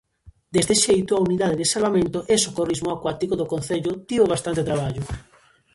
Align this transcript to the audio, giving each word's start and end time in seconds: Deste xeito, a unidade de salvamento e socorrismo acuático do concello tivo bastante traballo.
Deste 0.53 0.75
xeito, 0.85 1.11
a 1.13 1.23
unidade 1.27 1.59
de 1.61 1.69
salvamento 1.73 2.19
e 2.33 2.35
socorrismo 2.45 2.89
acuático 2.91 3.33
do 3.37 3.49
concello 3.53 3.91
tivo 4.09 4.31
bastante 4.33 4.65
traballo. 4.69 5.03